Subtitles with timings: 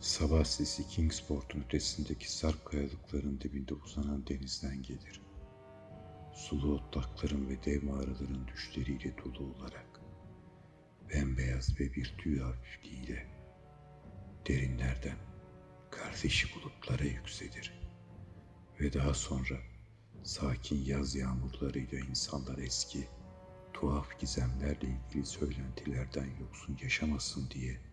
[0.00, 5.20] Sabah sesi Kingsport'un ötesindeki sarp kayalıkların dibinde uzanan denizden gelir.
[6.34, 10.00] Sulu otlakların ve dev mağaraların düşleriyle dolu olarak,
[11.10, 13.26] bembeyaz ve bir tüy hafifliğiyle,
[14.48, 15.16] derinlerden
[15.90, 17.72] kardeşi bulutlara yükselir.
[18.80, 19.56] Ve daha sonra
[20.22, 23.08] sakin yaz yağmurlarıyla insanlar eski,
[23.72, 27.87] tuhaf gizemlerle ilgili söylentilerden yoksun yaşamasın diye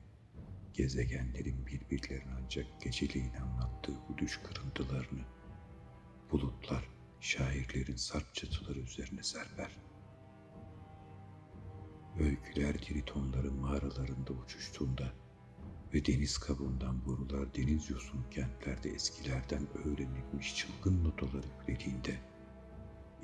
[0.75, 5.25] gezegenlerin birbirlerine ancak geceliğin anlattığı bu düş kırıntılarını
[6.31, 6.89] bulutlar
[7.19, 9.71] şairlerin sarp çatıları üzerine serper.
[12.19, 15.13] Öyküler diritonların mağaralarında uçuştuğunda
[15.93, 22.19] ve deniz kabuğundan borular deniz yosunu kentlerde eskilerden öğrenilmiş çılgın notaları üflediğinde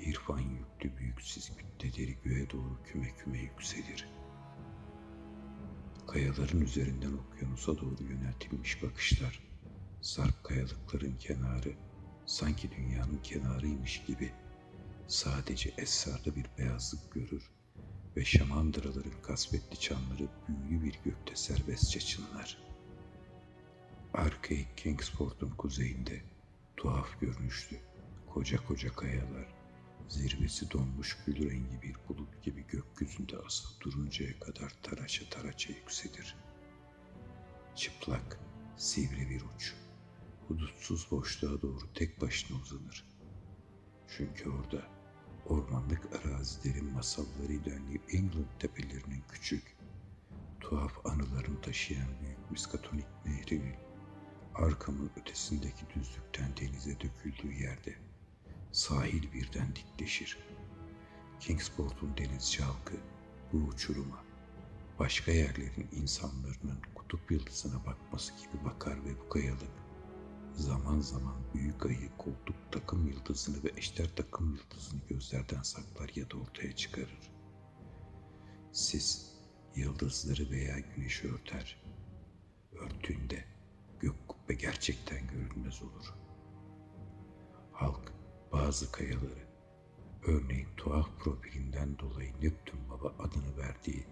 [0.00, 4.08] irfan yüklü büyüksiz kütleleri göğe doğru küme küme yükselir.
[6.12, 9.40] Kayaların üzerinden okyanusa doğru yöneltilmiş bakışlar,
[10.00, 11.72] sarp kayalıkların kenarı,
[12.26, 14.32] sanki dünyanın kenarıymış gibi
[15.06, 17.50] sadece esrarlı bir beyazlık görür
[18.16, 22.58] ve şamandıraların kasvetli çanları büyülü bir gökte serbestçe çınlar.
[24.14, 26.22] Arcade Kingsport'un kuzeyinde
[26.76, 27.76] tuhaf görünüşlü
[28.34, 29.61] koca koca kayalar,
[30.12, 36.36] zirvesi donmuş gül rengi bir bulut gibi gökyüzünde asılı duruncaya kadar taraça taraça yükselir.
[37.76, 38.38] Çıplak,
[38.76, 39.74] sivri bir uç,
[40.48, 43.04] hudutsuz boşluğa doğru tek başına uzanır.
[44.16, 44.82] Çünkü orada
[45.46, 49.76] ormanlık arazilerin masallarıyla New England tepelerinin küçük,
[50.60, 53.76] tuhaf anılarını taşıyan büyük miskatonik nehrinin
[54.54, 58.11] arkamın ötesindeki düzlükten denize döküldüğü yerde
[58.72, 60.38] sahil birden dikleşir.
[61.40, 62.94] Kingsport'un denizci halkı
[63.52, 64.24] bu uçuruma
[64.98, 69.70] başka yerlerin insanların kutup yıldızına bakması gibi bakar ve bu kayalık
[70.54, 76.36] zaman zaman büyük ayı, koltuk takım yıldızını ve eşler takım yıldızını gözlerden saklar ya da
[76.36, 77.32] ortaya çıkarır.
[78.72, 79.32] Siz
[79.76, 81.82] yıldızları veya güneşi örter.
[82.72, 83.44] Örtüğünde
[84.00, 86.14] gök kubbe gerçekten görünmez olur.
[87.72, 88.21] Halk
[88.52, 89.46] bazı kayaları,
[90.26, 94.06] örneğin tuhaf profilinden dolayı Neptün Baba adını verdiği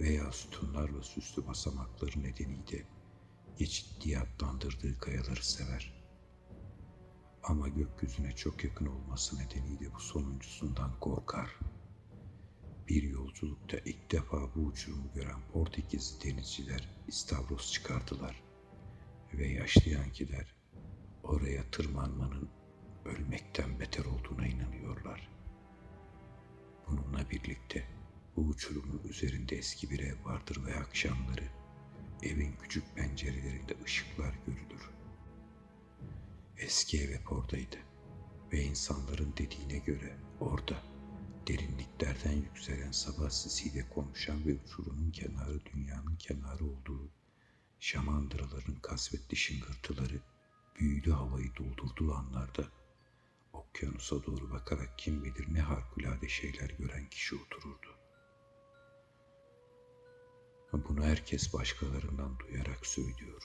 [0.00, 2.82] veya sütunlarla süslü basamakları nedeniyle
[3.58, 5.96] geçit diye adlandırdığı kayaları sever.
[7.42, 11.58] Ama gökyüzüne çok yakın olması nedeniyle bu sonuncusundan korkar.
[12.88, 18.42] Bir yolculukta ilk defa bu uçurumu gören Portekizli denizciler istavros çıkardılar
[19.34, 20.54] ve yaşlı yankiler
[21.22, 22.48] oraya tırmanmanın
[23.06, 25.28] ölmekten beter olduğuna inanıyorlar.
[26.88, 27.84] Bununla birlikte
[28.36, 31.44] bu uçurumun üzerinde eski bir ev vardır ve akşamları
[32.22, 34.90] evin küçük pencerelerinde ışıklar görülür.
[36.58, 37.76] Eski ev hep oradaydı
[38.52, 40.82] ve insanların dediğine göre orada
[41.48, 47.10] derinliklerden yükselen sabah sesiyle konuşan ve uçurumun kenarı dünyanın kenarı olduğu
[47.80, 50.20] şamandıraların kasvetli şıngırtıları
[50.80, 52.68] büyülü havayı doldurduğu anlarda
[53.56, 57.96] okyanusa doğru bakarak kim bilir ne harikulade şeyler gören kişi otururdu.
[60.72, 63.42] Bunu herkes başkalarından duyarak söylüyor.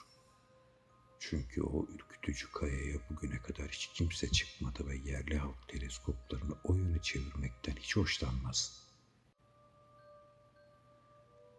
[1.18, 7.02] Çünkü o ürkütücü kayaya bugüne kadar hiç kimse çıkmadı ve yerli halk teleskoplarını o yöne
[7.02, 8.88] çevirmekten hiç hoşlanmaz.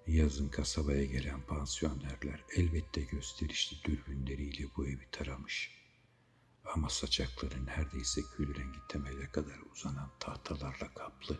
[0.07, 5.82] Yazın kasabaya gelen pansiyonerler elbette gösterişli dürbünleriyle bu evi taramış.''
[6.65, 11.39] Ama saçakları neredeyse kül rengi temele kadar uzanan tahtalarla kaplı.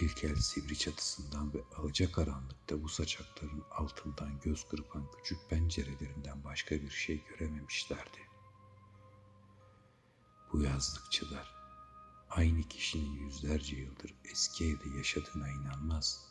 [0.00, 7.24] İlkel sivri çatısından ve alacakaranlıkta bu saçakların altından göz kırpan küçük pencerelerinden başka bir şey
[7.24, 8.18] görememişlerdi.
[10.52, 11.54] Bu yazlıkçılar
[12.30, 16.28] aynı kişinin yüzlerce yıldır eski evde yaşadığına inanmaz.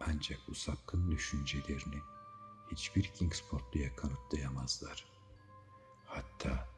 [0.00, 2.00] Ancak bu sapkın düşüncelerini
[2.72, 5.04] hiçbir Kingsportluya kanıtlayamazlar.
[6.06, 6.68] Hatta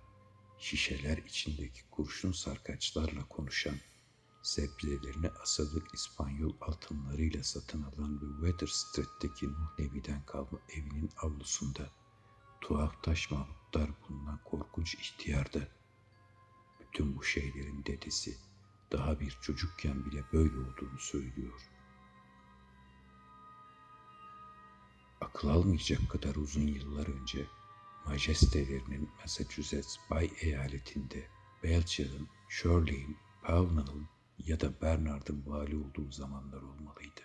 [0.61, 3.77] şişeler içindeki kurşun sarkaçlarla konuşan,
[4.43, 11.91] sebzelerini asadık İspanyol altınlarıyla satın alan ve Weather Street'teki Nuh Nebi'den kalma evinin avlusunda
[12.61, 15.69] tuhaf taş mahmutlar bulunan korkunç ihtiyarda
[16.81, 18.37] bütün bu şeylerin dedesi
[18.93, 21.61] daha bir çocukken bile böyle olduğunu söylüyor.
[25.21, 27.47] Akıl almayacak kadar uzun yıllar önce
[28.06, 31.26] majestelerinin Massachusetts Bay eyaletinde
[31.62, 34.08] Belcher'ın, Shirley'in, Pownell'ın
[34.38, 37.20] ya da Bernard'ın vali olduğu zamanlar olmalıydı.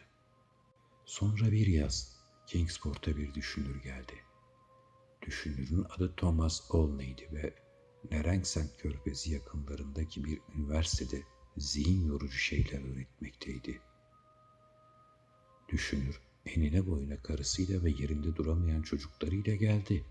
[1.05, 2.15] Sonra bir yaz
[2.47, 4.13] Kingsport'a bir düşünür geldi.
[5.21, 7.53] Düşünürün adı Thomas Olney'di ve
[8.11, 11.23] Nerengsen Körfezi yakınlarındaki bir üniversitede
[11.57, 13.81] zihin yorucu şeyler öğretmekteydi.
[15.69, 20.05] Düşünür, enine boyuna karısıyla ve yerinde duramayan çocuklarıyla geldi.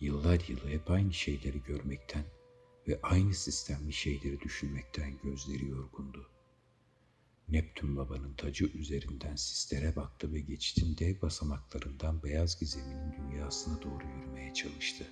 [0.00, 2.24] Yıllar yılı hep aynı şeyleri görmekten
[2.88, 6.30] ve aynı sistemli şeyleri düşünmekten gözleri yorgundu.
[7.48, 14.54] Neptün babanın tacı üzerinden sislere baktı ve geçitin dev basamaklarından beyaz gizeminin dünyasına doğru yürümeye
[14.54, 15.06] çalıştı.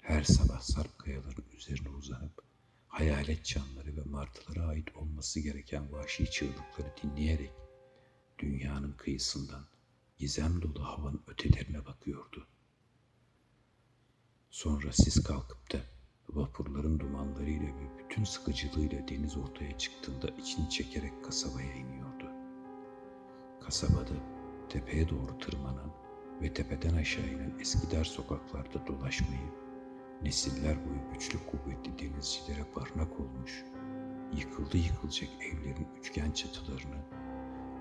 [0.00, 2.42] Her sabah sarp kayaların üzerine uzanıp
[2.88, 7.52] hayalet canları ve martılara ait olması gereken vahşi çığlıkları dinleyerek
[8.38, 9.64] dünyanın kıyısından
[10.20, 12.46] gizem dolu havanın ötelerine bakıyordu.
[14.50, 15.78] Sonra siz kalkıp da
[16.28, 22.30] vapurların dumanlarıyla ve bütün sıkıcılığıyla deniz ortaya çıktığında içini çekerek kasabaya iniyordu.
[23.64, 24.14] Kasabada
[24.68, 25.92] tepeye doğru tırmanan
[26.42, 29.52] ve tepeden aşağı inen eski dar sokaklarda dolaşmayı,
[30.22, 33.64] nesiller boyu güçlü kuvvetli denizcilere barınak olmuş,
[34.36, 37.19] yıkıldı yıkılacak evlerin üçgen çatılarını,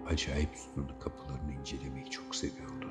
[0.10, 2.90] acayip sütunlu kapılarını incelemeyi çok seviyordu.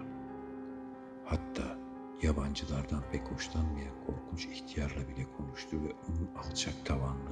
[1.25, 1.79] Hatta
[2.23, 7.31] yabancılardan pek hoşlanmayan korkunç ihtiyarla bile konuştu ve onun alçak tavanlı,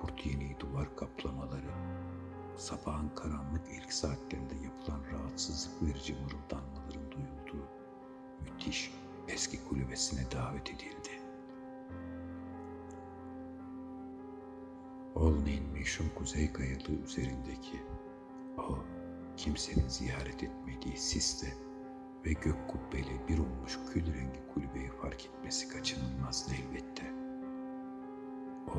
[0.00, 1.70] kurt yeni duvar kaplamaları,
[2.56, 7.68] sabahın karanlık ilk saatlerinde yapılan rahatsızlık verici mırıldanmaların duyulduğu
[8.40, 8.92] müthiş
[9.28, 11.10] eski kulübesine davet edildi.
[15.14, 17.82] Olney'in meşhur kuzey kayalığı üzerindeki
[18.58, 18.78] o
[19.36, 21.46] kimsenin ziyaret etmediği siste
[22.24, 27.12] ve gök kubbeli bir olmuş kül rengi kulübeyi fark etmesi kaçınılmazdı elbette.
[28.68, 28.78] O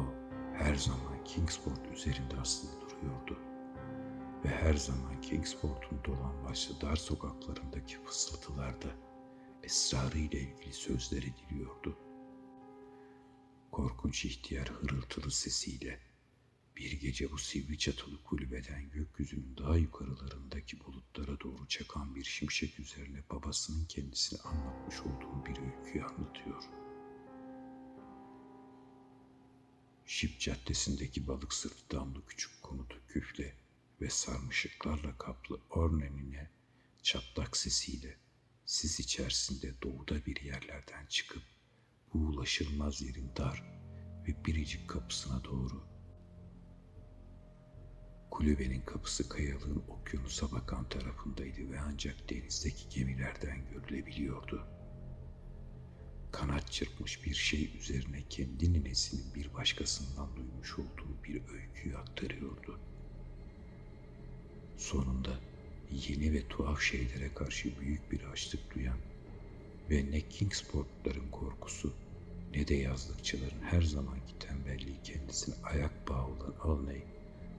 [0.53, 3.39] her zaman Kingsport üzerinde asılı duruyordu
[4.45, 8.87] ve her zaman Kingsport'un dolan başlı dar sokaklarındaki fısıltılarda
[9.63, 11.97] esrarı ile ilgili sözler ediliyordu.
[13.71, 15.99] Korkunç ihtiyar hırıltılı sesiyle
[16.77, 23.23] bir gece bu sivri çatılı kulübeden gökyüzünün daha yukarılarındaki bulutlara doğru çakan bir şimşek üzerine
[23.29, 26.63] babasının kendisine anlatmış olduğu bir öyküyü anlatıyor.
[30.05, 33.55] Şip caddesindeki balık sırtı damlı küçük konutu küfle
[34.01, 36.49] ve sarmışıklarla kaplı ornenine
[37.03, 38.17] çatlak sesiyle
[38.65, 41.43] sis içerisinde doğuda bir yerlerden çıkıp
[42.13, 43.63] bu ulaşılmaz yerin dar
[44.27, 45.96] ve biricik kapısına doğru
[48.31, 54.67] Kulübenin kapısı kayalığın okyanusa bakan tarafındaydı ve ancak denizdeki gemilerden görülebiliyordu.
[56.31, 62.79] Kanat çırpmış bir şey üzerine kendi ninesinin bir başkasından duymuş olduğu bir öyküyü aktarıyordu.
[64.77, 65.39] Sonunda
[65.91, 68.97] yeni ve tuhaf şeylere karşı büyük bir açlık duyan
[69.89, 71.93] ve ne Kingsportların korkusu
[72.53, 77.03] ne de yazlıkçıların her zamanki tembelliği kendisine ayak bağı olan Alney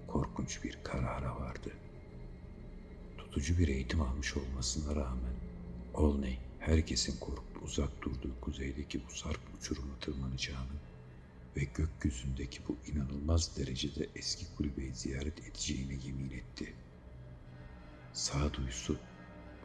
[0.08, 1.72] korkunç bir karara vardı.
[3.18, 5.34] Tutucu bir eğitim almış olmasına rağmen
[5.94, 10.78] Olney herkesin korkup uzak durduğu kuzeydeki bu sarp uçuruma tırmanacağını
[11.56, 16.74] ve gökyüzündeki bu inanılmaz derecede eski kulübeyi ziyaret edeceğine yemin etti.
[18.12, 18.96] Sağduyusu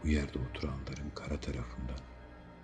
[0.04, 2.00] bu yerde oturanların kara tarafından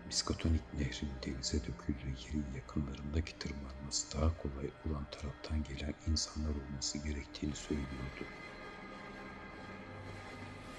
[0.10, 7.56] Miskatonik nehrinin denize döküldüğü yerin yakınlarındaki tırmanması daha kolay olan taraftan gelen insanlar olması gerektiğini
[7.56, 8.26] söylüyordu.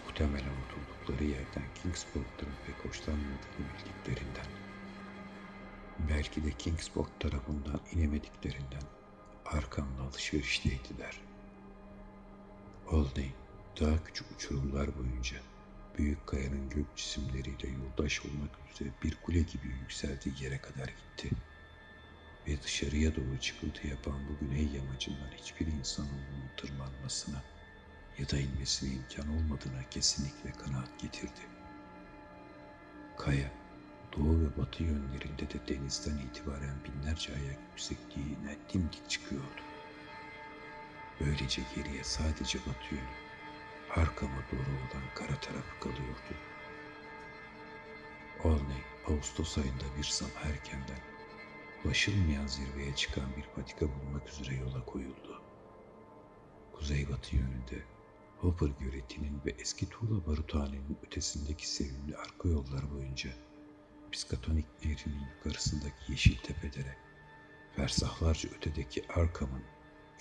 [0.05, 4.47] Muhtemelen oturdukları yerden Kingsport'ların pek hoşlanmadığını bildiklerinden,
[5.99, 8.83] belki de Kingsport tarafından inemediklerinden
[9.47, 11.21] arkamda alışverişteydiler.
[12.87, 13.35] Olney
[13.81, 15.37] daha küçük uçurumlar boyunca
[16.01, 21.31] büyük kayanın gök cisimleriyle yoldaş olmak üzere bir kule gibi yükseldiği yere kadar gitti.
[22.47, 27.43] Ve dışarıya doğru çıkıntı yapan bu güney yamacından hiçbir insanoğlunun tırmanmasına
[28.19, 31.41] ya da inmesine imkan olmadığına kesinlikle kanaat getirdi.
[33.19, 33.51] Kaya,
[34.17, 39.63] doğu ve batı yönlerinde de denizden itibaren binlerce ayak yüksekliğine dimdik çıkıyordu.
[41.21, 43.20] Böylece geriye sadece batı yönü
[43.97, 46.35] arkama doğru olan kara tarafı kalıyordu.
[48.45, 51.01] Olney, Ağustos ayında bir sabah erkenden
[51.85, 55.43] ulaşılmayan zirveye çıkan bir patika bulmak üzere yola koyuldu.
[56.73, 57.85] Kuzeybatı yönünde
[58.39, 63.31] Hopper göletinin ve eski tuğla baruthanenin ötesindeki sevimli arka yollar boyunca
[64.11, 66.97] Piskatonik nehrinin yukarısındaki yeşil tepelere,
[67.77, 69.63] fersahlarca ötedeki Arkham'ın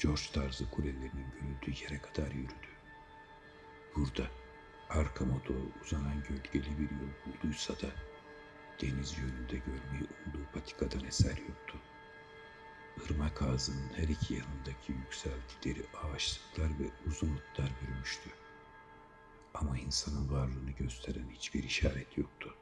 [0.01, 2.68] George tarzı kulelerinin görüldüğü yere kadar yürüdü.
[3.95, 4.27] Burada
[4.89, 7.91] arkama doğru uzanan gölgeli bir yol bulduysa da
[8.81, 11.77] deniz yönünde görmeyi umduğu patikadan eser yoktu.
[13.05, 18.29] Irmak ağzının her iki yanındaki yükseltileri ağaçlıklar ve uzun otlar bürümüştü.
[19.53, 22.55] Ama insanın varlığını gösteren hiçbir işaret yoktu.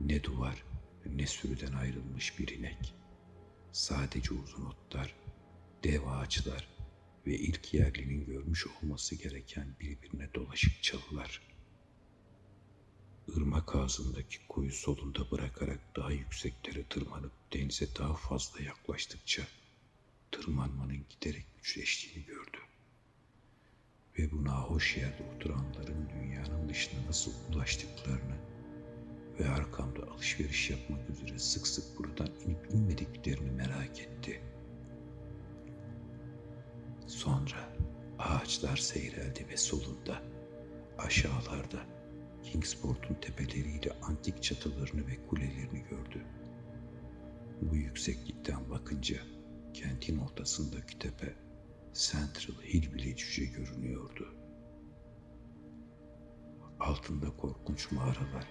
[0.00, 0.64] Ne duvar
[1.06, 2.94] ne sürüden ayrılmış bir inek.
[3.72, 5.16] Sadece uzun otlar,
[5.84, 6.75] dev ağaçlar
[7.26, 11.40] ve ilk yerlinin görmüş olması gereken birbirine dolaşık çalılar.
[13.28, 19.42] Irmak ağzındaki koyu solunda bırakarak daha yükseklere tırmanıp denize daha fazla yaklaştıkça
[20.30, 22.58] tırmanmanın giderek güçleştiğini gördü.
[24.18, 28.36] Ve bu nahoş yerde oturanların dünyanın dışına nasıl ulaştıklarını
[29.40, 34.55] ve arkamda alışveriş yapmak üzere sık sık buradan inip inmediklerini merak etti.
[37.06, 37.72] Sonra
[38.18, 40.22] ağaçlar seyreldi ve solunda,
[40.98, 41.86] aşağılarda
[42.42, 46.24] Kingsport'un tepeleriyle antik çatılarını ve kulelerini gördü.
[47.62, 49.16] Bu yükseklikten bakınca
[49.74, 51.34] kentin ortasındaki tepe
[51.94, 54.34] Central Hill bile cüce görünüyordu.
[56.80, 58.46] Altında korkunç mağaralar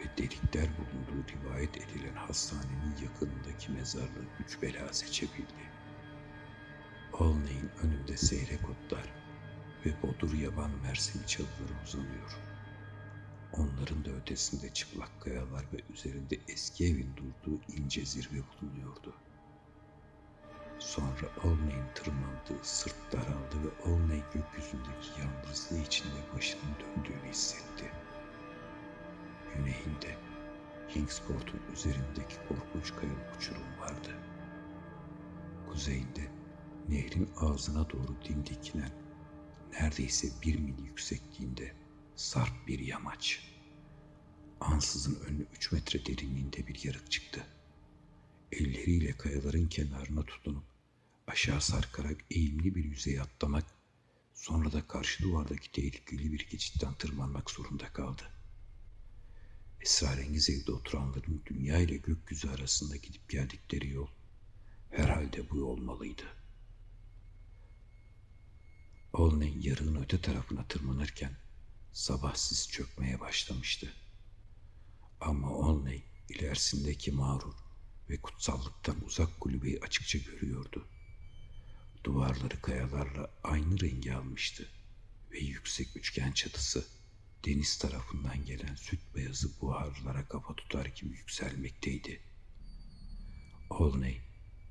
[0.00, 5.77] ve delikler bulunduğu rivayet edilen hastanenin yakınındaki mezarlığı güç bela seçebildi.
[7.20, 9.12] Olney'in önünde seyrek otlar
[9.86, 12.38] ve bodur yaban mersini çalıları uzanıyor.
[13.52, 19.14] Onların da ötesinde çıplak kayalar ve üzerinde eski evin durduğu ince zirve bulunuyordu.
[20.78, 27.90] Sonra Olney'in tırmandığı sırt daraldı ve Olney gökyüzündeki yalnızlığı içinde başının döndüğünü hissetti.
[29.54, 30.16] Güneyinde
[30.88, 34.16] Kingsport'un üzerindeki korkunç kayalık uçurum vardı.
[35.70, 36.37] Kuzeyinde
[36.88, 38.90] nehrin ağzına doğru dimdikinen
[39.72, 41.74] neredeyse bir mil yüksekliğinde
[42.16, 43.40] sarp bir yamaç.
[44.60, 47.46] Ansızın önüne üç metre derinliğinde bir yarık çıktı.
[48.52, 50.64] Elleriyle kayaların kenarına tutunup
[51.26, 53.64] aşağı sarkarak eğimli bir yüzeye atlamak,
[54.34, 58.22] sonra da karşı duvardaki tehlikeli bir geçitten tırmanmak zorunda kaldı.
[59.80, 64.08] Esrarengiz evde oturanların dünya ile gökyüzü arasında gidip geldikleri yol
[64.90, 66.22] herhalde bu olmalıydı.
[69.12, 71.36] Olney yarığın öte tarafına tırmanırken
[71.92, 73.92] sabah sis çökmeye başlamıştı.
[75.20, 77.54] Ama Olney ilerisindeki mağrur
[78.10, 80.88] ve kutsallıktan uzak kulübeyi açıkça görüyordu.
[82.04, 84.68] Duvarları kayalarla aynı rengi almıştı
[85.30, 86.86] ve yüksek üçgen çatısı
[87.46, 92.20] deniz tarafından gelen süt beyazı buharlara kafa tutar gibi yükselmekteydi.
[93.70, 94.20] Olney,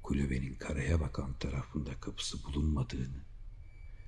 [0.03, 3.23] kulübenin karaya bakan tarafında kapısı bulunmadığını,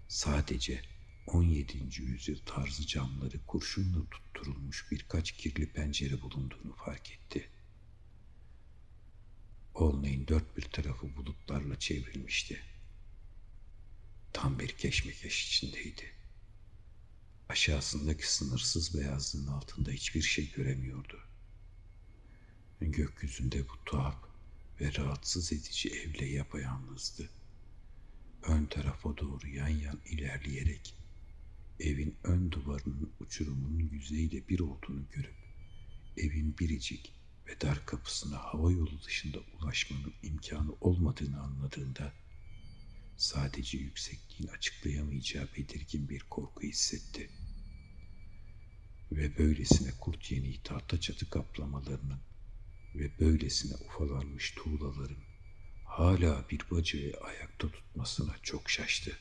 [0.10, 0.82] sadece
[1.28, 2.02] 17.
[2.02, 7.50] yüzyıl tarzı camları kurşunla tutturulmuş birkaç kirli pencere bulunduğunu fark etti.
[9.74, 12.62] Olney'in dört bir tarafı bulutlarla çevrilmişti.
[14.34, 16.14] Tam bir keşmekeş içindeydi.
[17.50, 21.20] Aşağısındaki sınırsız beyazlığın altında hiçbir şey göremiyordu.
[22.82, 24.16] Gökyüzünde bu tuhaf
[24.82, 27.30] ve rahatsız edici evle yapayalnızdı.
[28.44, 30.96] Ön tarafa doğru yan yan ilerleyerek
[31.80, 35.36] evin ön duvarının uçurumunun yüzeyiyle bir olduğunu görüp
[36.18, 37.14] evin biricik
[37.48, 42.14] ve dar kapısına hava yolu dışında ulaşmanın imkanı olmadığını anladığında
[43.18, 47.30] sadece yüksekliğin açıklayamayacağı belirgin bir korku hissetti.
[49.12, 52.20] Ve böylesine kurt yeni tahta çatı kaplamalarının
[52.96, 55.29] ve böylesine ufalanmış tuğlaların
[56.00, 59.18] hala bir bacayı ayakta tutmasına çok şaştı.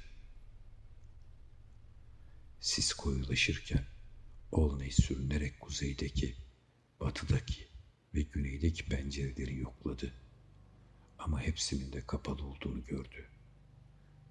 [2.61, 3.87] Sis koyulaşırken
[4.53, 6.37] Olney sürünerek kuzeydeki,
[7.01, 7.69] batıdaki
[8.15, 10.15] ve güneydeki pencereleri yokladı.
[11.19, 13.29] Ama hepsinin de kapalı olduğunu gördü.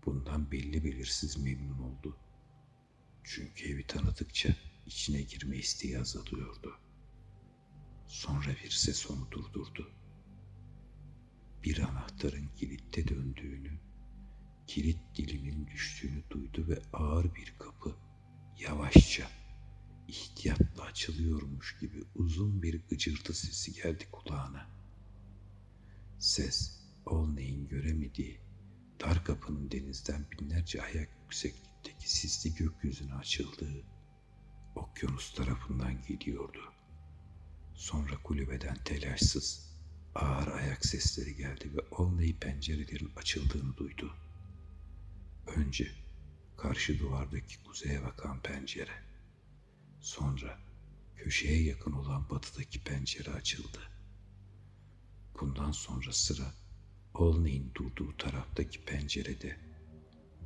[0.06, 2.18] Bundan belli belirsiz memnun oldu.
[3.24, 4.50] Çünkü evi tanıdıkça
[4.86, 6.80] içine girme isteği azalıyordu.
[8.08, 9.97] Sonra bir ses onu durdurdu.
[11.64, 13.80] Bir anahtarın kilitte döndüğünü,
[14.68, 17.96] kilit dilinin düştüğünü duydu ve ağır bir kapı
[18.60, 19.30] yavaşça,
[20.08, 24.70] ihtiyatla açılıyormuş gibi uzun bir gıcırtı sesi geldi kulağına.
[26.20, 28.40] Ses, Olney'in göremediği,
[29.02, 33.84] dar kapının denizden binlerce ayak yükseklikteki sisli gökyüzüne açıldığı,
[34.76, 36.74] okyanus tarafından geliyordu.
[37.74, 39.67] Sonra kulübeden telaşsız,
[40.18, 44.16] ağır ayak sesleri geldi ve Olney pencerelerin açıldığını duydu.
[45.48, 45.92] Önce
[46.58, 49.04] karşı duvardaki kuzeye bakan pencere.
[50.02, 50.60] Sonra
[51.16, 53.80] köşeye yakın olan batıdaki pencere açıldı.
[55.40, 56.54] Bundan sonra sıra
[57.14, 59.58] Olney'in durduğu taraftaki pencerede,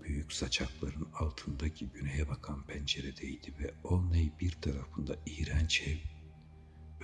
[0.04, 5.98] büyük saçakların altındaki güneye bakan penceredeydi ve Olney bir tarafında iğrenç ev,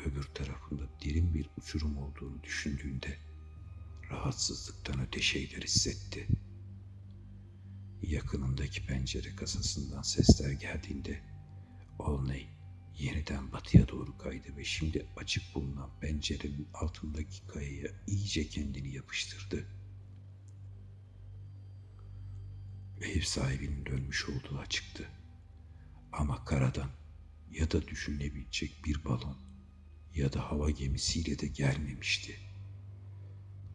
[0.05, 3.17] öbür tarafında derin bir uçurum olduğunu düşündüğünde
[4.09, 6.27] rahatsızlıktan öte şeyler hissetti.
[8.01, 11.21] Yakınındaki pencere kasasından sesler geldiğinde
[11.99, 12.49] Olney
[12.97, 19.67] yeniden batıya doğru kaydı ve şimdi açık bulunan pencerenin altındaki kayaya iyice kendini yapıştırdı.
[23.01, 25.09] Ev sahibinin dönmüş olduğu açıktı.
[26.11, 26.89] Ama karadan
[27.51, 29.46] ya da düşünebilecek bir balon
[30.17, 32.39] ya da hava gemisiyle de gelmemişti.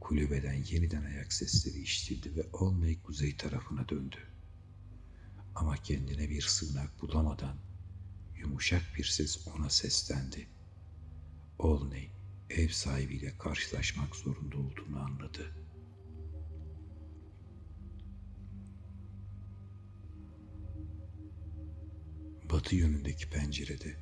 [0.01, 4.17] Kulübeden yeniden ayak sesleri iştirdi ve Olney kuzey tarafına döndü.
[5.55, 7.57] Ama kendine bir sığınak bulamadan
[8.37, 10.49] yumuşak bir ses ona seslendi.
[11.59, 12.11] Olney
[12.51, 15.55] ev sahibiyle karşılaşmak zorunda olduğunu anladı.
[22.51, 24.02] Batı yönündeki pencerede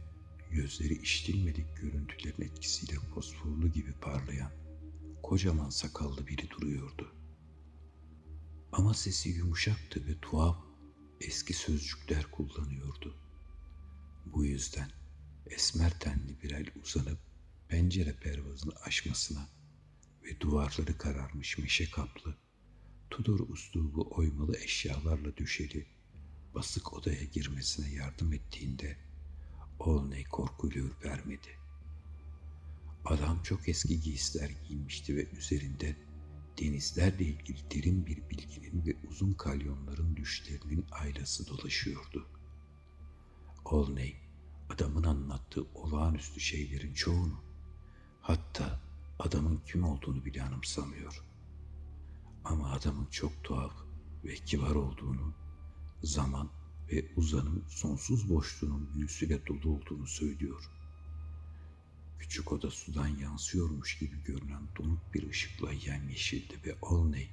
[0.51, 4.53] gözleri iştilmedik görüntülerin etkisiyle fosforlu gibi parlayan
[5.23, 7.15] kocaman sakallı biri duruyordu.
[8.73, 10.57] Ama sesi yumuşaktı ve tuhaf
[11.21, 13.17] eski sözcükler kullanıyordu.
[14.27, 14.91] Bu yüzden
[15.47, 17.19] esmer tenli bir el uzanıp
[17.69, 19.49] pencere pervazını aşmasına
[20.25, 22.37] ve duvarları kararmış meşe kaplı,
[23.11, 25.87] Tudor uslubu oymalı eşyalarla döşeli,
[26.55, 28.97] basık odaya girmesine yardım ettiğinde
[29.81, 31.49] Olney korkuyla ürpermedi.
[33.05, 35.97] Adam çok eski giysiler giymişti ve üzerinde
[36.61, 42.27] denizlerle ilgili derin bir bilginin ve uzun kalyonların düşlerinin aylası dolaşıyordu.
[43.65, 44.17] Olney,
[44.71, 47.41] adamın anlattığı olağanüstü şeylerin çoğunu,
[48.21, 48.81] hatta
[49.19, 51.25] adamın kim olduğunu bile anımsamıyor.
[52.45, 53.75] Ama adamın çok tuhaf
[54.25, 55.35] ve kibar olduğunu,
[56.03, 56.51] zaman
[56.93, 60.71] ve uzanın sonsuz boşluğunun büyüsüyle dolu olduğunu söylüyor.
[62.19, 67.31] Küçük oda sudan yansıyormuş gibi görünen donuk bir ışıkla yemyeşildi ve Olney,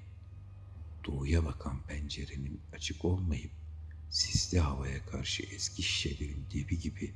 [1.06, 3.52] doğuya bakan pencerenin açık olmayıp
[4.10, 7.13] sisli havaya karşı eski şişelerin dibi gibi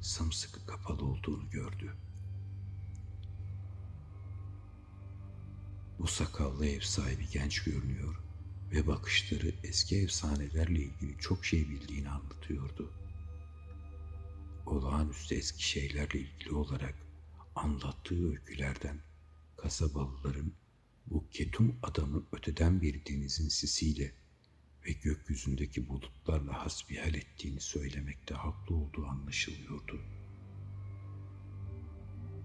[0.00, 1.96] sımsıkı kapalı olduğunu gördü.
[5.98, 8.23] Bu sakallı ev sahibi genç görünüyor
[8.74, 12.92] ve bakışları eski efsanelerle ilgili çok şey bildiğini anlatıyordu.
[14.66, 16.94] Olağanüstü eski şeylerle ilgili olarak
[17.54, 19.00] anlattığı öykülerden
[19.56, 20.52] kasabalıların
[21.06, 24.12] bu ketum adamın öteden bir denizin sisiyle
[24.86, 30.00] ve gökyüzündeki bulutlarla hasbihal ettiğini söylemekte haklı olduğu anlaşılıyordu.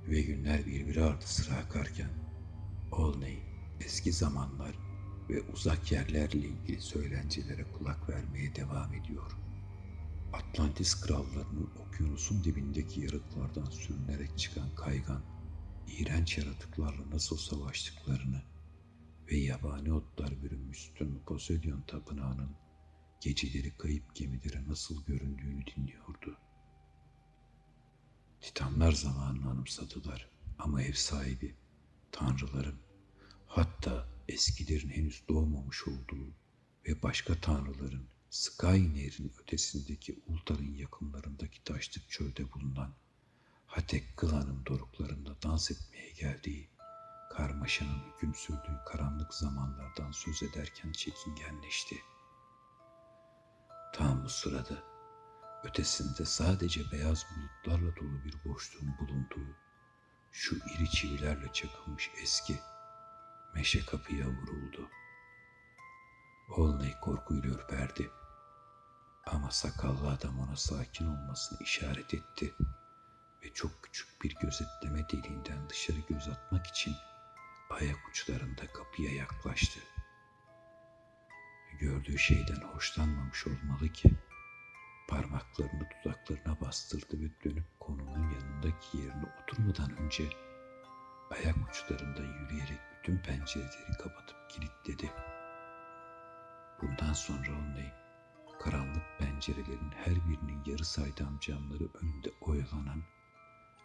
[0.07, 2.09] Ve günler birbiri ardı sıra akarken
[2.91, 3.39] Olney
[3.81, 4.88] eski zamanlar
[5.29, 9.31] ve uzak yerlerle ilgili söylencelere kulak vermeye devam ediyor.
[10.33, 15.21] Atlantis krallarının okyanusun dibindeki yarıklardan sürünerek çıkan kaygan,
[15.87, 18.41] iğrenç yaratıklarla nasıl savaştıklarını
[19.31, 22.55] ve yabani otlar bürünmüş sütunlu Poseidon tapınağının
[23.21, 26.37] geceleri kayıp gemilere nasıl göründüğünü dinliyordu.
[28.41, 31.55] Titanlar zamanını anımsadılar ama ev sahibi,
[32.11, 32.79] tanrıların,
[33.47, 36.33] hatta eskilerin henüz doğmamış olduğu
[36.87, 42.93] ve başka tanrıların Sky Nehri'nin ötesindeki Ultar'ın yakınlarındaki taşlık çölde bulunan
[43.65, 46.69] Hatek Kılan'ın doruklarında dans etmeye geldiği
[47.29, 51.95] karmaşanın hüküm sürdüğü karanlık zamanlardan söz ederken çekingenleşti.
[53.93, 54.83] Tam bu sırada
[55.63, 59.55] ötesinde sadece beyaz bulutlarla dolu bir boşluğun bulunduğu
[60.31, 62.59] şu iri çivilerle çakılmış eski
[63.55, 64.89] meşe kapıya vuruldu.
[66.49, 68.09] Olney korkuyla ürperdi.
[69.25, 72.53] Ama sakallı adam ona sakin olmasını işaret etti
[73.43, 76.95] ve çok küçük bir gözetleme deliğinden dışarı göz atmak için
[77.69, 79.79] ayak uçlarında kapıya yaklaştı.
[81.79, 84.13] Gördüğü şeyden hoşlanmamış olmalı ki
[85.07, 90.29] parmaklarını dudaklarına bastırdı ve dönüp konunun yanındaki yerine oturmadan önce
[91.31, 95.11] ayak uçlarında yürüyerek bütün pencereleri kapatıp kilitledi.
[96.81, 97.93] Bundan sonra Olney
[98.59, 103.03] karanlık pencerelerin her birinin yarı saydam camları önünde oyalanan,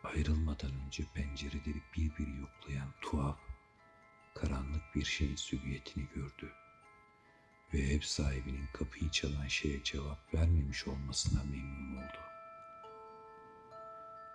[0.05, 3.39] ayrılmadan önce pencereleri bir bir yoklayan tuhaf,
[4.35, 6.53] karanlık bir şeyin silüetini gördü.
[7.75, 12.19] Ve ev sahibinin kapıyı çalan şeye cevap vermemiş olmasına memnun oldu.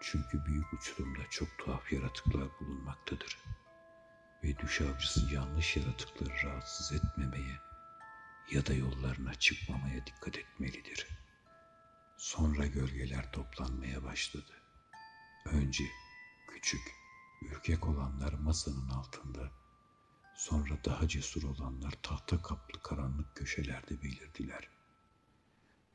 [0.02, 3.38] Çünkü büyük uçurumda çok tuhaf yaratıklar bulunmaktadır.
[4.44, 7.60] Ve düş avcısı yanlış yaratıkları rahatsız etmemeye
[8.52, 11.08] ya da yollarına çıkmamaya dikkat etmelidir.
[12.18, 14.54] Sonra gölgeler toplanmaya başladı.
[15.46, 15.84] Önce
[16.48, 16.82] küçük,
[17.42, 19.52] ürkek olanlar masanın altında,
[20.36, 24.70] sonra daha cesur olanlar tahta kaplı karanlık köşelerde belirdiler.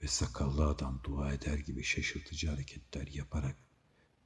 [0.03, 3.57] Ve sakallı adam dua eder gibi şaşırtıcı hareketler yaparak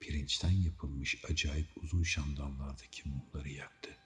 [0.01, 3.98] pirinçten yapılmış acayip uzun şamdanlardaki mumları yaktı.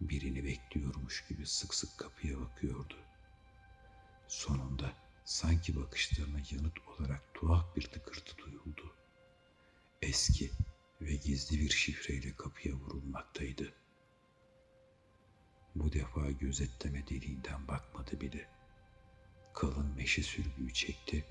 [0.00, 2.96] Birini bekliyormuş gibi sık sık kapıya bakıyordu.
[4.28, 4.92] Sonunda
[5.24, 8.94] sanki bakışlarına yanıt olarak tuhaf bir tıkırtı duyuldu.
[10.02, 10.50] Eski
[11.00, 13.72] ve gizli bir şifreyle kapıya vurulmaktaydı.
[15.74, 18.48] Bu defa gözetleme deliğinden bakmadı bile.
[19.54, 21.24] Kalın meşe sürgüyü çekti,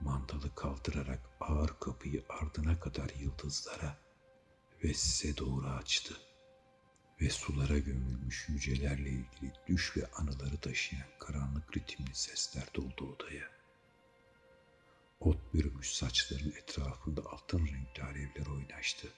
[0.00, 3.98] mandalı kaldırarak ağır kapıyı ardına kadar yıldızlara
[4.84, 6.31] ve size doğru açtı.
[7.22, 13.50] Ve sulara gömülmüş yücelerle ilgili düş ve anıları taşıyan karanlık ritimli sesler doldu odaya.
[15.20, 19.08] Ot bürümüş saçların etrafında altın renkli alevler oynaştı.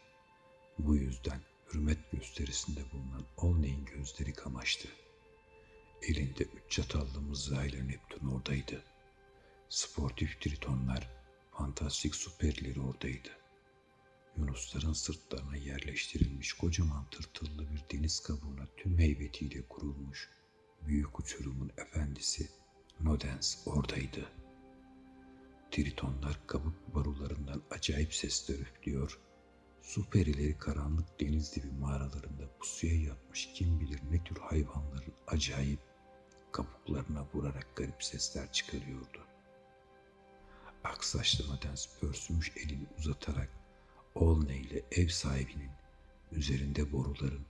[0.79, 1.40] Bu yüzden
[1.73, 4.88] hürmet gösterisinde bulunan Olney'in gözleri kamaştı.
[6.03, 8.85] Elinde üç çatallı mızrağıyla Neptün oradaydı.
[9.69, 11.11] Sportif tritonlar,
[11.53, 13.44] fantastik süperleri oradaydı.
[14.37, 20.29] Yunusların sırtlarına yerleştirilmiş kocaman tırtıllı bir deniz kabuğuna tüm heybetiyle kurulmuş
[20.87, 22.49] büyük uçurumun efendisi
[23.01, 24.29] Nodens oradaydı.
[25.70, 29.18] Tritonlar kabuk barularından acayip sesler üflüyor,
[29.83, 35.81] su perileri karanlık deniz dibi mağaralarında pusuya yatmış kim bilir ne tür hayvanların acayip
[36.53, 39.27] kabuklarına vurarak garip sesler çıkarıyordu.
[40.85, 43.63] Aksaçlı Nodens pörsümüş elini uzatarak
[44.14, 45.70] Olney ile ev sahibinin
[46.33, 47.46] üzerinde boruların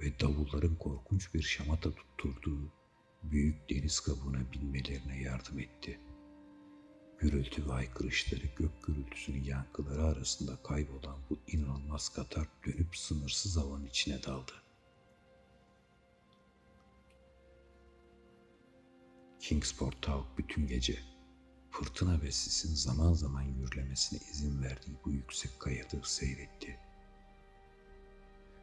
[0.00, 2.72] ve davulların korkunç bir şamata tutturduğu
[3.22, 6.00] büyük deniz kabuğuna binmelerine yardım etti.
[7.18, 14.22] Gürültü ve haykırışları gök gürültüsünün yankıları arasında kaybolan bu inanılmaz katar dönüp sınırsız havanın içine
[14.22, 14.52] daldı.
[19.40, 21.11] Kingsport Tavuk bütün gece
[21.82, 26.78] fırtına ve sisin zaman zaman yürülemesine izin verdiği bu yüksek kayalığı seyretti.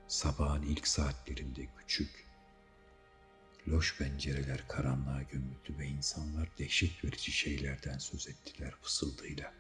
[0.08, 2.26] Sabahın ilk saatlerinde küçük,
[3.68, 9.54] loş pencereler karanlığa gömüldü ve insanlar dehşet verici şeylerden söz ettiler fısıldıyla.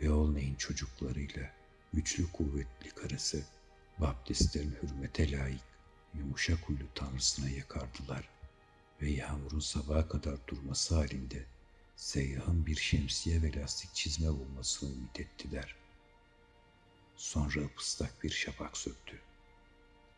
[0.00, 1.50] Ve Olney'in çocuklarıyla
[1.92, 3.44] güçlü kuvvetli karısı
[3.98, 5.64] baptistlerin hürmete layık
[6.14, 8.28] yumuşak huylu tanrısına yakardılar
[9.02, 11.53] ve yağmurun sabaha kadar durması halinde
[11.96, 15.74] seyyahın bir şemsiye ve lastik çizme bulmasını ümit ettiler.
[17.16, 19.20] Sonra ıslak bir şafak söktü.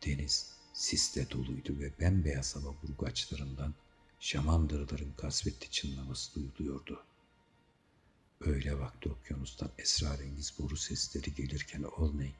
[0.05, 3.73] Deniz sisle doluydu ve bembeyaz hava burgaçlarından
[4.19, 7.03] şamandırların kasvetli çınlaması duyuluyordu.
[8.41, 12.33] Öyle vakti okyanustan esrarengiz boru sesleri gelirken Olney,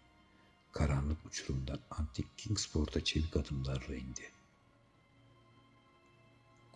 [0.72, 4.37] karanlık uçurumdan antik Kingsport'a çevik adımlarla indi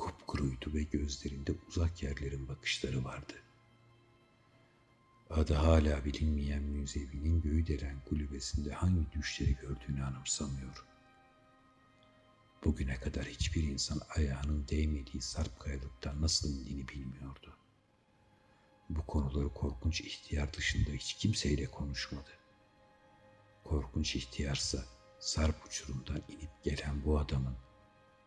[0.02, 3.34] kupkuruydu ve gözlerinde uzak yerlerin bakışları vardı.
[5.30, 10.86] Adı hala bilinmeyen müzevinin göğü delen kulübesinde hangi düşleri gördüğünü anımsamıyor.
[12.64, 17.58] Bugüne kadar hiçbir insan ayağının değmediği sarp kayalıktan nasıl indiğini bilmiyordu.
[18.90, 22.30] Bu konuları korkunç ihtiyar dışında hiç kimseyle konuşmadı.
[23.64, 24.86] Korkunç ihtiyarsa
[25.20, 27.56] sarp uçurumdan inip gelen bu adamın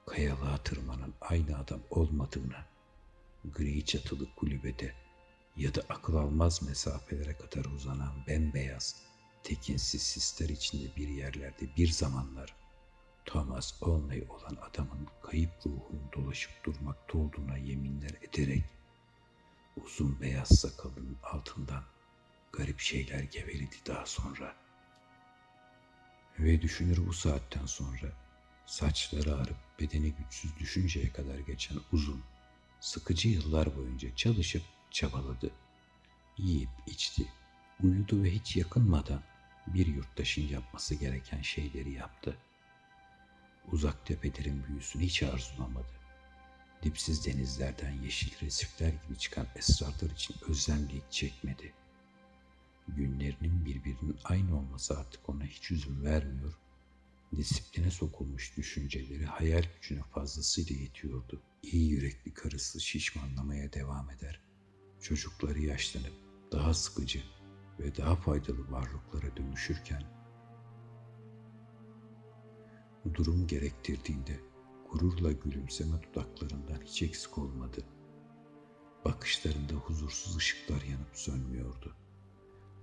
[0.06, 2.64] kayalığa tırmanan aynı adam olmadığını,
[3.44, 4.94] gri çatılı kulübede
[5.56, 9.02] ya da akıl almaz mesafelere kadar uzanan bembeyaz,
[9.42, 12.54] tekinsiz sisler içinde bir yerlerde bir zamanlar
[13.24, 18.64] Thomas Olney olan adamın kayıp ruhunun dolaşıp durmakta olduğuna yeminler ederek
[19.76, 21.84] uzun beyaz sakalının altından
[22.52, 24.56] garip şeyler geveledi daha sonra.
[26.38, 28.23] Ve düşünür bu saatten sonra
[28.66, 32.22] Saçları ağrıp bedeni güçsüz düşünceye kadar geçen uzun,
[32.80, 35.50] sıkıcı yıllar boyunca çalışıp çabaladı.
[36.38, 37.26] Yiyip içti,
[37.82, 39.22] uyudu ve hiç yakınmadan
[39.66, 42.36] bir yurttaşın yapması gereken şeyleri yaptı.
[43.72, 45.94] Uzak tepelerin büyüsünü hiç arzulamadı.
[46.82, 51.72] Dipsiz denizlerden yeşil resifler gibi çıkan esrarlar için özlemle hiç çekmedi.
[52.88, 56.54] Günlerinin birbirinin aynı olması artık ona hiç üzüm vermiyor
[57.36, 61.42] disipline sokulmuş düşünceleri hayal gücüne fazlasıyla yetiyordu.
[61.62, 64.40] İyi yürekli karısı şişmanlamaya devam eder.
[65.00, 66.14] Çocukları yaşlanıp
[66.52, 67.22] daha sıkıcı,
[67.80, 70.02] ve daha faydalı varlıklara dönüşürken
[73.14, 74.40] durum gerektirdiğinde
[74.90, 77.84] gururla gülümseme dudaklarından hiç eksik olmadı.
[79.04, 81.96] Bakışlarında huzursuz ışıklar yanıp sönmüyordu.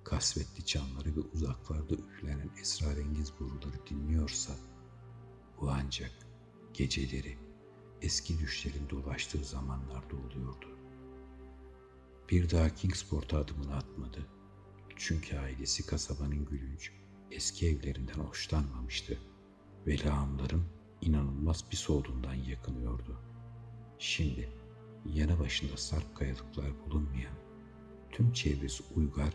[0.04, 4.52] Kasvetli çanları ve uzaklarda üflenen esrarengiz boruları dinliyorsa
[5.60, 6.10] bu ancak
[6.74, 7.38] geceleri
[8.02, 10.66] eski düşlerin dolaştığı zamanlarda oluyordu.
[12.30, 14.26] Bir daha Kingsport'a adımını atmadı.
[14.96, 16.92] Çünkü ailesi kasabanın gülünç,
[17.30, 19.18] eski evlerinden hoşlanmamıştı
[19.86, 20.64] ve lağımların
[21.00, 23.20] inanılmaz pis olduğundan yakınıyordu.
[23.98, 24.48] Şimdi
[25.04, 27.34] yanı başında sarp kayalıklar bulunmayan,
[28.10, 29.32] tüm çevresi uygar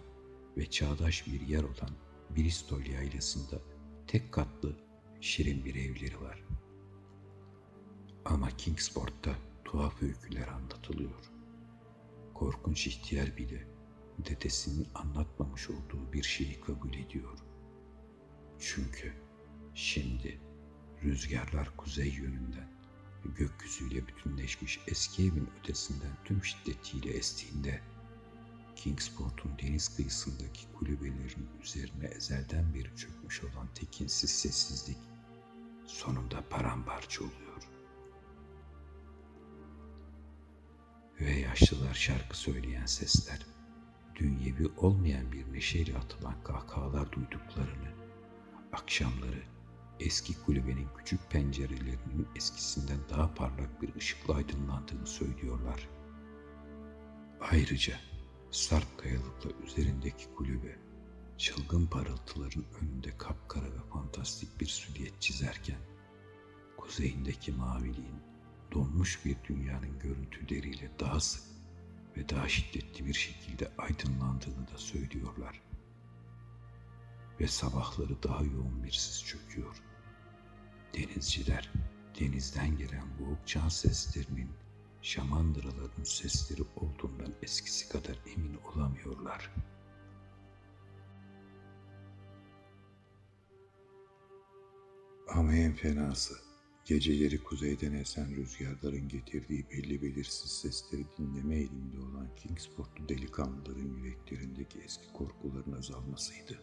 [0.57, 1.91] ve çağdaş bir yer olan
[2.37, 3.61] Bristol yaylasında
[4.07, 4.75] tek katlı
[5.21, 6.43] şirin bir evleri var.
[8.25, 11.31] Ama Kingsport'ta tuhaf öyküler anlatılıyor.
[12.33, 13.67] Korkunç ihtiyar bile
[14.25, 17.39] dedesinin anlatmamış olduğu bir şeyi kabul ediyor.
[18.59, 19.13] Çünkü
[19.73, 20.39] şimdi
[21.03, 22.69] rüzgarlar kuzey yönünden
[23.25, 27.81] gökyüzüyle bütünleşmiş eski evin ötesinden tüm şiddetiyle estiğinde
[28.77, 34.97] Kingsport'un deniz kıyısındaki kulübelerin üzerine ezelden beri çökmüş olan tekinsiz sessizlik
[35.85, 37.69] sonunda paramparça oluyor.
[41.19, 43.45] Ve yaşlılar şarkı söyleyen sesler,
[44.15, 47.91] dünyevi olmayan bir neşeyle atılan kahkahalar duyduklarını,
[48.73, 49.43] akşamları
[49.99, 55.89] eski kulübenin küçük pencerelerinin eskisinden daha parlak bir ışıkla aydınlandığını söylüyorlar.
[57.41, 57.93] Ayrıca
[58.51, 60.75] sarp kayalıkla üzerindeki kulübe,
[61.37, 65.79] çılgın parıltıların önünde kapkara ve fantastik bir silüet çizerken,
[66.77, 68.21] kuzeyindeki maviliğin
[68.71, 71.43] donmuş bir dünyanın görüntüleriyle daha sık
[72.17, 75.61] ve daha şiddetli bir şekilde aydınlandığını da söylüyorlar.
[77.39, 79.83] Ve sabahları daha yoğun bir sis çöküyor.
[80.93, 81.71] Denizciler
[82.19, 84.49] denizden gelen boğuk can seslerinin
[85.01, 89.51] şamandıraların sesleri olduğundan eskisi kadar emin olamıyorlar.
[95.27, 96.33] Ama en fenası
[96.85, 105.13] geceleri kuzeyden esen rüzgarların getirdiği belli belirsiz sesleri dinleme eğiliminde olan Kingsportlu delikanlıların yüreklerindeki eski
[105.13, 106.59] korkuların azalmasıydı.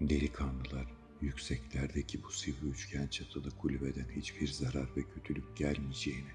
[0.00, 6.32] Delikanlılar yükseklerdeki bu sivri üçgen çatılı kulübeden hiçbir zarar ve kötülük gelmeyeceğini,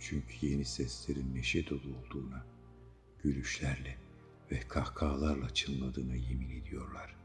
[0.00, 2.46] çünkü yeni seslerin neşe dolu olduğuna,
[3.22, 3.98] gülüşlerle
[4.50, 7.16] ve kahkahalarla çınladığına yemin ediyorlar.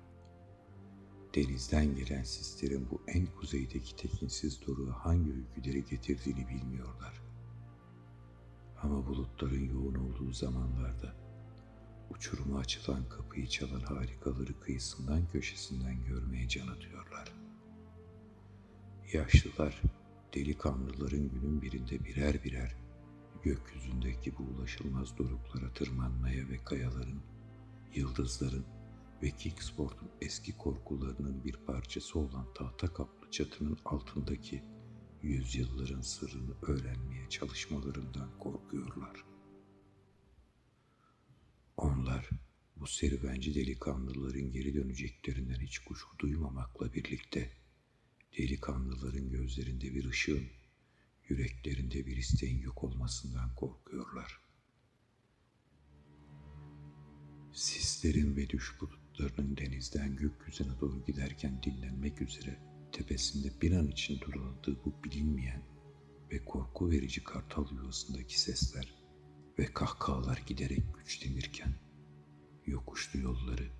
[1.36, 7.22] Denizden gelen sislerin bu en kuzeydeki tekinsiz doruğa hangi öyküleri getirdiğini bilmiyorlar.
[8.82, 11.26] Ama bulutların yoğun olduğu zamanlarda
[12.10, 17.34] uçuruma açılan kapıyı çalan harikaları kıyısından köşesinden görmeye can atıyorlar.
[19.13, 19.82] Yaşlılar,
[20.34, 22.76] delikanlıların günün birinde birer birer
[23.43, 27.22] gökyüzündeki bu ulaşılmaz doruklara tırmanmaya ve kayaların,
[27.96, 28.65] yıldızların
[29.24, 34.63] ve Kingsport'un eski korkularının bir parçası olan tahta kaplı çatının altındaki
[35.24, 39.37] yüzyılların sırrını öğrenmeye çalışmalarından korkuyorlar.''
[41.77, 42.29] Onlar
[42.75, 47.51] bu serüvenci delikanlıların geri döneceklerinden hiç kuşku duymamakla birlikte
[48.37, 50.47] delikanlıların gözlerinde bir ışığın,
[51.29, 54.39] yüreklerinde bir isteğin yok olmasından korkuyorlar.
[57.53, 62.59] Sislerin ve düş bulutlarının denizden gökyüzüne doğru giderken dinlenmek üzere
[62.91, 65.63] tepesinde bir an için duruladığı bu bilinmeyen
[66.31, 68.96] ve korku verici kartal yuvasındaki sesler
[69.60, 71.74] ve kahkahalar giderek güçlenirken
[72.65, 73.72] yokuşlu yolları,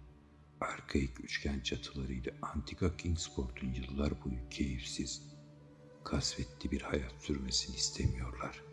[0.62, 5.24] arkaik üçgen çatılarıyla antika Kingsport'un yıllar boyu keyifsiz,
[6.04, 8.64] kasvetli bir hayat sürmesini istemiyorlar.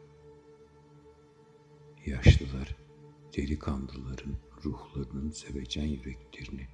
[2.07, 2.77] Yaşlılar,
[3.37, 6.69] delikanlıların ruhlarının sevecen yüreklerini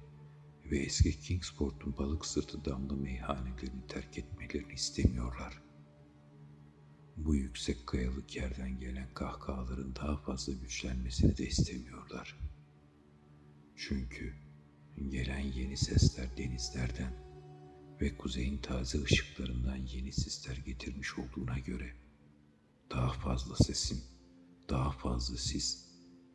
[0.65, 5.70] ve eski Kingsport'un balık sırtı damlı meyhanelerini terk etmelerini istemiyorlar.''
[7.17, 12.39] Bu yüksek kayalık yerden gelen kahkahaların daha fazla güçlenmesini de istemiyorlar.
[13.75, 14.33] Çünkü
[15.09, 17.13] gelen yeni sesler denizlerden
[18.01, 21.95] ve kuzeyin taze ışıklarından yeni sisler getirmiş olduğuna göre
[22.91, 24.03] daha fazla sesin,
[24.69, 25.85] daha fazla sis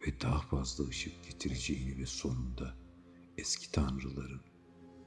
[0.06, 2.74] ve daha fazla ışık getireceğini ve sonunda
[3.38, 4.40] eski tanrıların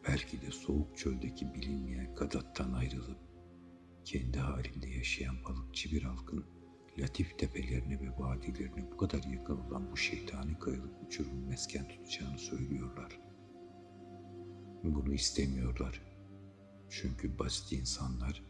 [0.08, 3.29] belki de soğuk çöldeki bilinmeyen Gadat'tan ayrılıp
[4.10, 6.46] kendi halinde yaşayan balıkçı bir halkın
[7.00, 13.20] Latif tepelerine ve vadilerine bu kadar yakın olan bu şeytani kayalık uçurumun mesken tutacağını söylüyorlar.
[14.84, 16.02] Bunu istemiyorlar.
[16.90, 18.44] Çünkü basit insanlar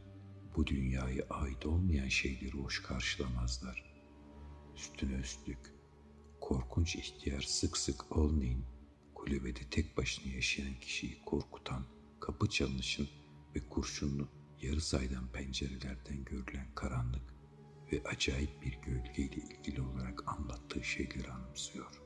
[0.55, 3.93] bu dünyaya ait olmayan şeyleri hoş karşılamazlar.
[4.75, 5.73] Üstüne üstlük
[6.41, 8.65] korkunç ihtiyar sık sık Olney'in
[9.15, 11.83] kulübede tek başına yaşayan kişiyi korkutan
[12.19, 13.07] kapı çalınışın
[13.55, 17.33] ve kurşunlu yarı saydan pencerelerden görülen karanlık
[17.91, 22.01] ve acayip bir gölgeyle ilgili olarak anlattığı şeyleri anımsıyor.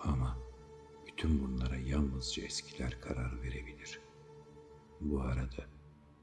[0.00, 0.38] Ama
[1.06, 4.00] bütün bunlara yalnızca eskiler karar verebilir.
[5.00, 5.66] Bu arada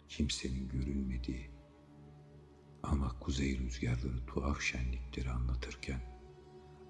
[0.10, 1.50] kimsenin görülmediği
[2.84, 6.02] ama kuzey rüzgarları tuhaf şenlikleri anlatırken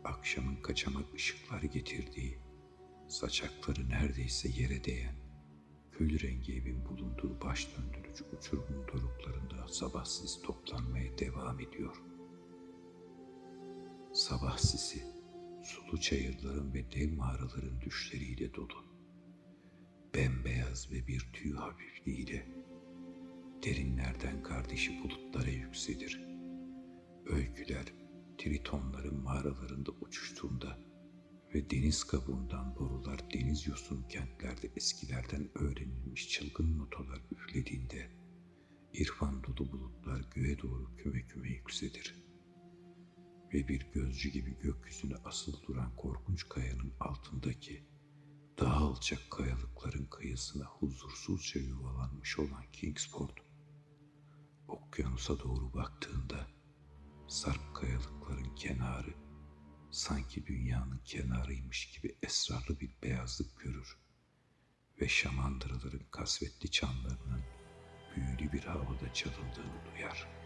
[0.04, 2.38] akşamın kaçamak ışıklar getirdiği,
[3.08, 5.16] saçakları neredeyse yere değen,
[5.98, 12.02] kül rengi evin bulunduğu baş döndürücü uçurumun doruklarında sabahsız toplanmaya devam ediyor.
[14.14, 15.04] Sabah sisi,
[15.64, 18.86] sulu çayırların ve dev mağaraların düşleriyle dolu.
[20.16, 22.48] Bembeyaz ve bir tüy hafifliğiyle
[23.64, 26.22] derinlerden kardeşi bulutlara yükselir.
[27.26, 27.86] Öyküler
[28.38, 30.85] tritonların mağaralarında uçuştuğunda
[31.56, 38.12] ve deniz kabuğundan borular deniz yosun kentlerde eskilerden öğrenilmiş çılgın notalar üflediğinde
[38.94, 42.16] irfan dolu bulutlar göğe doğru küme küme yükselir.
[43.54, 47.84] Ve bir gözcü gibi gökyüzüne asıl duran korkunç kayanın altındaki
[48.60, 53.40] daha alçak kayalıkların kıyısına huzursuzca yuvalanmış olan Kingsport,
[54.68, 56.48] okyanusa doğru baktığında
[57.28, 59.25] sarp kayalıkların kenarı
[59.96, 63.98] sanki dünyanın kenarıymış gibi esrarlı bir beyazlık görür
[65.02, 67.44] ve şamandıraların kasvetli çanlarının
[68.16, 70.45] büyülü bir havada çalındığını duyar.''